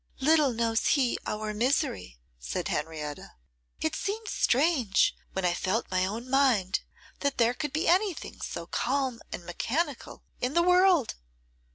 [0.19, 3.33] 'Little knows he our misery,' said Henrietta.
[3.81, 6.79] 'It seemed strange, when I felt my own mind,
[7.19, 11.13] that there could be anything so calm and mechanical in the world.